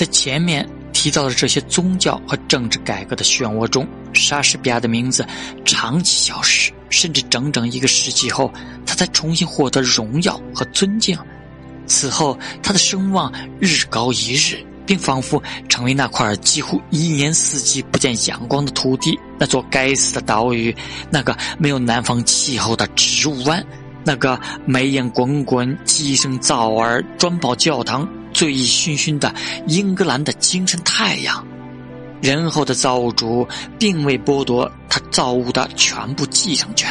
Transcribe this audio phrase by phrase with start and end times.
[0.00, 5.26] 在前面提到的这些宗教和政治改革的漩涡中，莎士比亚的名字
[5.62, 8.50] 长期消失，甚至整整一个世纪后，
[8.86, 11.18] 他才重新获得荣耀和尊敬。
[11.86, 20.74] 此后，他的声望日高一日，并仿佛成为那块几乎一年四季不见阳光的土地，那座该死的岛屿，
[21.10, 23.62] 那个没有南方气候的植物湾，
[24.02, 28.08] 那个煤烟滚滚、鸡声噪耳、砖堡教堂。
[28.40, 29.34] 醉意醺醺的
[29.66, 31.46] 英格兰的精神太阳，
[32.22, 33.46] 仁厚的造物主
[33.78, 36.90] 并未剥夺他造物的全部继承权，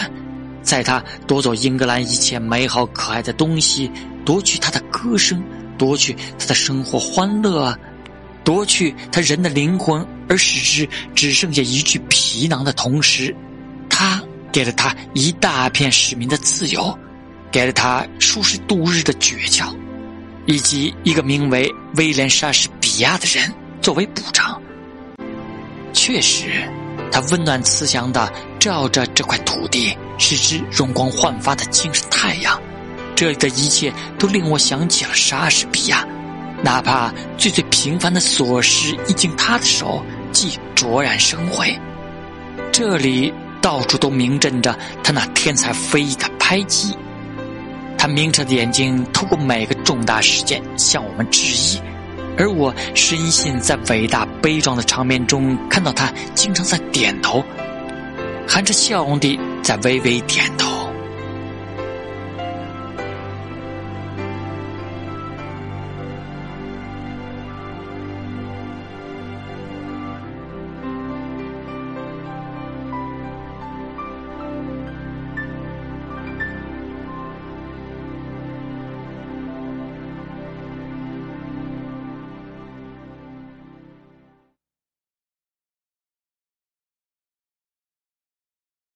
[0.61, 3.91] 在他夺走英格兰一切美好可爱的东西，
[4.23, 5.43] 夺去他的歌声，
[5.75, 7.75] 夺去他的生活欢乐，
[8.43, 13.35] 夺去他人的灵魂，而使之只剩下一具皮囊的同时，
[13.89, 14.21] 他
[14.51, 16.95] 给了他一大片市民的自由，
[17.51, 19.73] 给了他舒适度日的诀窍。
[20.49, 24.59] 以及一个名为威廉·莎士比亚的人作为补偿。
[25.93, 26.67] 确实，
[27.11, 32.59] 他温暖慈祥的照着这块土地，使之容光焕发的精神太阳。
[33.15, 36.03] 这里的一切都令我想起了莎士比亚，
[36.63, 41.77] 哪怕最最平凡的琐事一经他的手，即卓然生辉。
[42.71, 43.31] 这里
[43.61, 46.97] 到处都明证着他那天才飞翼的拍击。
[47.97, 51.81] 他明澈的眼睛透过每个重大事件向我们致意，
[52.37, 57.43] 而我深信在伟大悲壮的场面中看到他经常在点头，
[58.47, 60.68] 含着笑容地在微微点头。